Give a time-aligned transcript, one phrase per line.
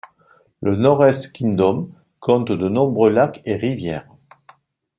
[0.61, 1.87] Le Northeast Kingdom
[2.19, 4.07] compte de nombreux lacs et rivières.